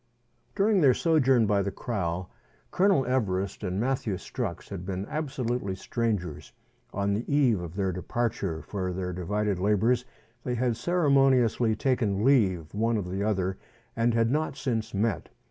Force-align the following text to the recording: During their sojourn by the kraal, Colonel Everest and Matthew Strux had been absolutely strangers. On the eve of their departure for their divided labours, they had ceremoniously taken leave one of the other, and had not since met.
During 0.55 0.81
their 0.81 0.95
sojourn 0.95 1.45
by 1.45 1.61
the 1.61 1.69
kraal, 1.69 2.31
Colonel 2.71 3.05
Everest 3.05 3.63
and 3.63 3.79
Matthew 3.79 4.15
Strux 4.15 4.69
had 4.69 4.83
been 4.83 5.05
absolutely 5.05 5.75
strangers. 5.75 6.53
On 6.91 7.13
the 7.13 7.31
eve 7.31 7.61
of 7.61 7.75
their 7.75 7.91
departure 7.91 8.63
for 8.63 8.91
their 8.91 9.13
divided 9.13 9.59
labours, 9.59 10.05
they 10.43 10.55
had 10.55 10.75
ceremoniously 10.75 11.75
taken 11.75 12.25
leave 12.25 12.73
one 12.73 12.97
of 12.97 13.11
the 13.11 13.21
other, 13.21 13.59
and 13.95 14.15
had 14.15 14.31
not 14.31 14.57
since 14.57 14.91
met. 14.95 15.29